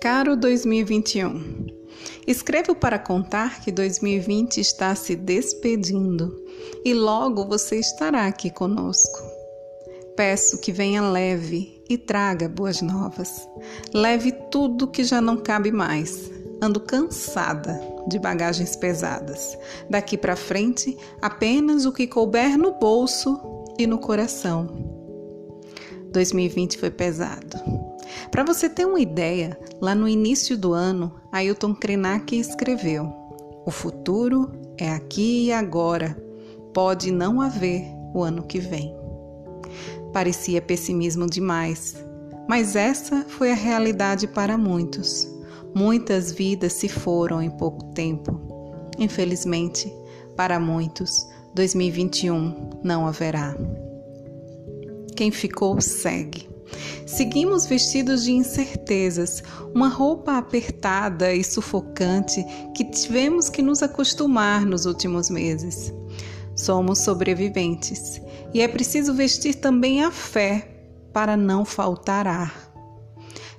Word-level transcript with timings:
Caro 0.00 0.34
2021, 0.34 1.66
escrevo 2.26 2.74
para 2.74 2.98
contar 2.98 3.60
que 3.60 3.70
2020 3.70 4.58
está 4.58 4.94
se 4.94 5.14
despedindo 5.14 6.42
e 6.82 6.94
logo 6.94 7.44
você 7.44 7.76
estará 7.76 8.26
aqui 8.26 8.48
conosco. 8.48 9.20
Peço 10.16 10.58
que 10.58 10.72
venha 10.72 11.02
leve 11.02 11.84
e 11.86 11.98
traga 11.98 12.48
boas 12.48 12.80
novas. 12.80 13.46
Leve 13.92 14.32
tudo 14.50 14.88
que 14.88 15.04
já 15.04 15.20
não 15.20 15.36
cabe 15.36 15.70
mais. 15.70 16.30
Ando 16.62 16.80
cansada 16.80 17.78
de 18.08 18.18
bagagens 18.18 18.74
pesadas. 18.76 19.58
Daqui 19.90 20.16
para 20.16 20.34
frente, 20.34 20.96
apenas 21.20 21.84
o 21.84 21.92
que 21.92 22.06
couber 22.06 22.56
no 22.56 22.72
bolso 22.72 23.38
e 23.78 23.86
no 23.86 23.98
coração. 23.98 24.89
2020 26.12 26.78
foi 26.78 26.90
pesado 26.90 27.90
para 28.30 28.44
você 28.44 28.68
ter 28.68 28.86
uma 28.86 29.00
ideia, 29.00 29.58
lá 29.80 29.94
no 29.94 30.08
início 30.08 30.56
do 30.56 30.72
ano, 30.72 31.12
Ailton 31.32 31.74
Krenak 31.74 32.38
escreveu: 32.38 33.12
O 33.64 33.70
futuro 33.70 34.52
é 34.78 34.90
aqui 34.90 35.46
e 35.46 35.52
agora, 35.52 36.16
pode 36.72 37.10
não 37.10 37.40
haver 37.40 37.84
o 38.14 38.22
ano 38.22 38.42
que 38.42 38.58
vem. 38.58 38.94
Parecia 40.12 40.62
pessimismo 40.62 41.26
demais, 41.28 41.96
mas 42.48 42.74
essa 42.74 43.24
foi 43.28 43.52
a 43.52 43.56
realidade 43.56 44.26
para 44.26 44.58
muitos. 44.58 45.28
Muitas 45.74 46.32
vidas 46.32 46.72
se 46.72 46.88
foram 46.88 47.40
em 47.40 47.50
pouco 47.50 47.84
tempo. 47.92 48.40
Infelizmente, 48.98 49.92
para 50.36 50.58
muitos, 50.58 51.28
2021 51.54 52.80
não 52.82 53.06
haverá. 53.06 53.56
Quem 55.20 55.30
ficou, 55.30 55.78
segue. 55.82 56.48
Seguimos 57.06 57.66
vestidos 57.66 58.24
de 58.24 58.32
incertezas, 58.32 59.42
uma 59.74 59.86
roupa 59.86 60.38
apertada 60.38 61.34
e 61.34 61.44
sufocante 61.44 62.42
que 62.74 62.86
tivemos 62.86 63.50
que 63.50 63.60
nos 63.60 63.82
acostumar 63.82 64.64
nos 64.64 64.86
últimos 64.86 65.28
meses. 65.28 65.92
Somos 66.56 67.00
sobreviventes 67.00 68.18
e 68.54 68.62
é 68.62 68.66
preciso 68.66 69.12
vestir 69.12 69.56
também 69.56 70.02
a 70.02 70.10
fé 70.10 70.86
para 71.12 71.36
não 71.36 71.66
faltar 71.66 72.26
ar. 72.26 72.72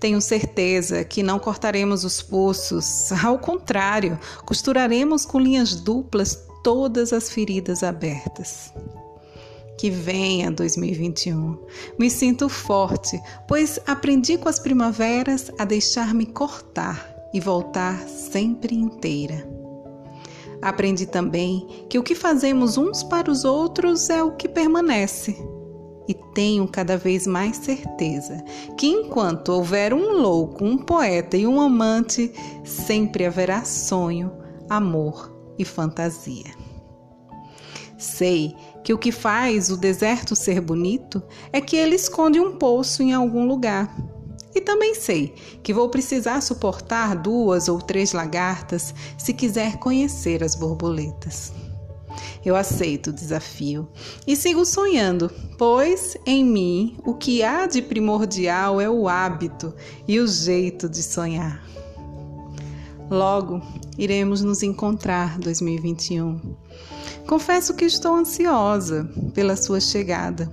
Tenho 0.00 0.20
certeza 0.20 1.04
que 1.04 1.22
não 1.22 1.38
cortaremos 1.38 2.02
os 2.02 2.20
pulsos, 2.20 3.12
ao 3.24 3.38
contrário, 3.38 4.18
costuraremos 4.44 5.24
com 5.24 5.38
linhas 5.38 5.76
duplas 5.76 6.48
todas 6.64 7.12
as 7.12 7.30
feridas 7.30 7.84
abertas. 7.84 8.72
Que 9.78 9.90
venha 9.90 10.50
2021. 10.50 11.58
Me 11.98 12.08
sinto 12.10 12.48
forte, 12.48 13.20
pois 13.48 13.78
aprendi 13.86 14.38
com 14.38 14.48
as 14.48 14.58
primaveras 14.58 15.50
a 15.58 15.64
deixar-me 15.64 16.26
cortar 16.26 17.14
e 17.32 17.40
voltar 17.40 17.98
sempre 18.08 18.74
inteira. 18.74 19.46
Aprendi 20.62 21.04
também 21.04 21.66
que 21.90 21.98
o 21.98 22.02
que 22.02 22.14
fazemos 22.14 22.78
uns 22.78 23.02
para 23.02 23.30
os 23.30 23.44
outros 23.44 24.08
é 24.08 24.22
o 24.22 24.32
que 24.32 24.48
permanece. 24.48 25.36
E 26.06 26.14
tenho 26.34 26.68
cada 26.68 26.96
vez 26.96 27.26
mais 27.26 27.56
certeza 27.56 28.42
que 28.76 28.86
enquanto 28.86 29.50
houver 29.50 29.92
um 29.92 30.20
louco, 30.20 30.64
um 30.64 30.78
poeta 30.78 31.36
e 31.36 31.46
um 31.46 31.60
amante, 31.60 32.32
sempre 32.64 33.26
haverá 33.26 33.64
sonho, 33.64 34.30
amor 34.68 35.34
e 35.58 35.64
fantasia. 35.64 36.64
Sei 37.96 38.54
que 38.82 38.92
o 38.92 38.98
que 38.98 39.12
faz 39.12 39.70
o 39.70 39.76
deserto 39.76 40.34
ser 40.34 40.60
bonito 40.60 41.22
é 41.52 41.60
que 41.60 41.76
ele 41.76 41.94
esconde 41.94 42.40
um 42.40 42.56
poço 42.56 43.02
em 43.02 43.12
algum 43.12 43.46
lugar. 43.46 43.94
E 44.54 44.60
também 44.60 44.94
sei 44.94 45.34
que 45.62 45.74
vou 45.74 45.88
precisar 45.88 46.40
suportar 46.40 47.16
duas 47.16 47.68
ou 47.68 47.80
três 47.80 48.12
lagartas 48.12 48.94
se 49.18 49.32
quiser 49.32 49.78
conhecer 49.78 50.44
as 50.44 50.54
borboletas. 50.54 51.52
Eu 52.44 52.54
aceito 52.54 53.08
o 53.08 53.12
desafio 53.12 53.88
e 54.26 54.36
sigo 54.36 54.64
sonhando, 54.64 55.30
pois 55.58 56.16
em 56.24 56.44
mim 56.44 56.96
o 57.04 57.14
que 57.14 57.42
há 57.42 57.66
de 57.66 57.82
primordial 57.82 58.80
é 58.80 58.88
o 58.88 59.08
hábito 59.08 59.74
e 60.06 60.20
o 60.20 60.26
jeito 60.26 60.88
de 60.88 61.02
sonhar. 61.02 61.64
Logo 63.14 63.62
iremos 63.96 64.42
nos 64.42 64.64
encontrar 64.64 65.38
2021. 65.38 66.56
Confesso 67.28 67.72
que 67.74 67.84
estou 67.84 68.12
ansiosa 68.12 69.08
pela 69.32 69.54
sua 69.54 69.78
chegada. 69.78 70.50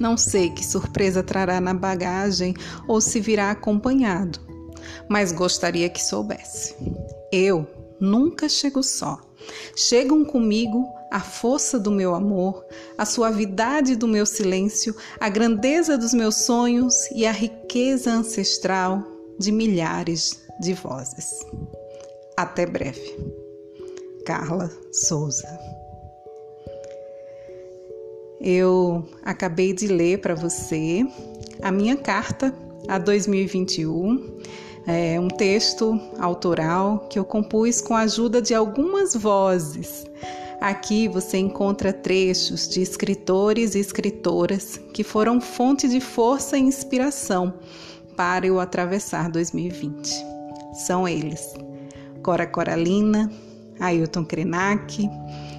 Não 0.00 0.16
sei 0.16 0.48
que 0.48 0.64
surpresa 0.64 1.22
trará 1.22 1.60
na 1.60 1.74
bagagem 1.74 2.54
ou 2.86 3.02
se 3.02 3.20
virá 3.20 3.50
acompanhado, 3.50 4.40
mas 5.10 5.30
gostaria 5.30 5.90
que 5.90 6.02
soubesse. 6.02 6.74
Eu 7.30 7.66
nunca 8.00 8.48
chego 8.48 8.82
só. 8.82 9.20
Chegam 9.76 10.24
comigo 10.24 10.88
a 11.12 11.20
força 11.20 11.78
do 11.78 11.90
meu 11.90 12.14
amor, 12.14 12.64
a 12.96 13.04
suavidade 13.04 13.94
do 13.94 14.08
meu 14.08 14.24
silêncio, 14.24 14.96
a 15.20 15.28
grandeza 15.28 15.98
dos 15.98 16.14
meus 16.14 16.46
sonhos 16.46 16.94
e 17.14 17.26
a 17.26 17.30
riqueza 17.30 18.10
ancestral 18.10 19.04
de 19.38 19.52
milhares 19.52 20.47
de 20.60 20.74
vozes. 20.74 21.44
Até 22.36 22.66
breve. 22.66 23.16
Carla 24.24 24.70
Souza. 24.92 25.48
Eu 28.40 29.08
acabei 29.24 29.72
de 29.72 29.88
ler 29.88 30.20
para 30.20 30.34
você 30.34 31.04
a 31.62 31.72
minha 31.72 31.96
carta 31.96 32.54
a 32.86 32.98
2021. 32.98 34.38
É 34.86 35.18
um 35.20 35.28
texto 35.28 36.00
autoral 36.18 37.06
que 37.10 37.18
eu 37.18 37.24
compus 37.24 37.80
com 37.80 37.94
a 37.94 38.00
ajuda 38.00 38.40
de 38.40 38.54
algumas 38.54 39.14
vozes. 39.14 40.06
Aqui 40.60 41.08
você 41.08 41.38
encontra 41.38 41.92
trechos 41.92 42.68
de 42.68 42.80
escritores 42.80 43.74
e 43.74 43.78
escritoras 43.78 44.80
que 44.92 45.04
foram 45.04 45.40
fonte 45.40 45.88
de 45.88 46.00
força 46.00 46.56
e 46.56 46.62
inspiração 46.62 47.54
para 48.16 48.46
eu 48.46 48.58
atravessar 48.58 49.30
2020. 49.30 50.37
São 50.78 51.08
eles: 51.08 51.54
Cora 52.22 52.46
Coralina, 52.46 53.30
Ailton 53.80 54.24
Krenak, 54.24 55.08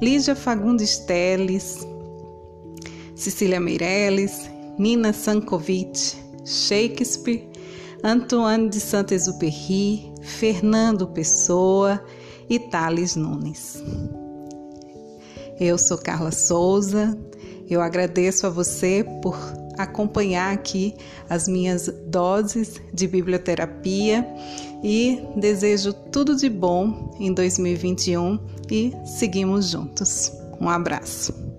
Lígia 0.00 0.34
Fagundes 0.36 0.98
Teles, 0.98 1.86
Cecília 3.14 3.60
Meirelles, 3.60 4.48
Nina 4.78 5.12
Sankovic, 5.12 6.16
Shakespeare, 6.44 7.46
Antoine 8.02 8.68
de 8.68 8.80
Saint-Exupéry, 8.80 10.12
Fernando 10.22 11.06
Pessoa 11.08 12.02
e 12.48 12.58
Thales 12.58 13.16
Nunes. 13.16 13.82
Eu 15.58 15.76
sou 15.76 15.98
Carla 15.98 16.32
Souza, 16.32 17.18
eu 17.68 17.82
agradeço 17.82 18.46
a 18.46 18.50
você 18.50 19.04
por 19.22 19.36
acompanhar 19.82 20.52
aqui 20.52 20.94
as 21.28 21.48
minhas 21.48 21.88
doses 22.06 22.80
de 22.92 23.06
biblioterapia 23.06 24.26
e 24.82 25.22
desejo 25.36 25.92
tudo 25.92 26.36
de 26.36 26.48
bom 26.48 27.14
em 27.18 27.32
2021 27.32 28.38
e 28.70 28.92
seguimos 29.04 29.70
juntos. 29.70 30.32
Um 30.60 30.68
abraço. 30.68 31.49